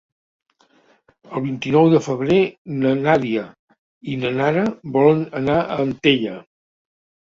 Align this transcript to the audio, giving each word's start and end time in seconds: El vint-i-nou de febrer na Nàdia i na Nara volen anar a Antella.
El 1.39 1.43
vint-i-nou 1.47 1.91
de 1.97 2.01
febrer 2.07 2.39
na 2.79 2.95
Nàdia 3.03 3.45
i 4.17 4.21
na 4.25 4.35
Nara 4.41 4.69
volen 5.01 5.27
anar 5.45 5.63
a 5.65 5.83
Antella. 5.89 6.39